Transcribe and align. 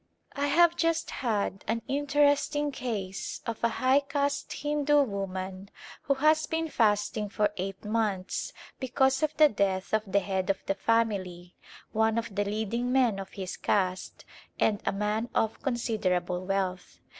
I 0.35 0.47
have 0.47 0.75
just 0.75 1.11
had 1.11 1.63
an 1.67 1.83
interesting 1.87 2.71
case 2.71 3.39
of 3.45 3.63
a 3.63 3.69
high 3.69 3.99
caste 3.99 4.51
Hindu 4.51 5.03
woman 5.03 5.69
who 6.01 6.15
has 6.15 6.47
been 6.47 6.69
fasting 6.69 7.29
for 7.29 7.51
eight 7.57 7.85
months 7.85 8.51
because 8.79 9.21
of 9.21 9.37
the 9.37 9.47
death 9.47 9.93
of 9.93 10.01
the 10.11 10.21
head 10.21 10.49
of 10.49 10.65
the 10.65 10.73
family, 10.73 11.53
one 11.91 12.17
of 12.17 12.33
the 12.33 12.45
leading 12.45 12.91
men 12.91 13.19
of 13.19 13.33
his 13.33 13.55
caste 13.57 14.25
and 14.59 14.81
a 14.87 14.91
man 14.91 15.29
of 15.35 15.61
consid 15.61 15.99
erable 16.01 16.47
wealth. 16.47 16.97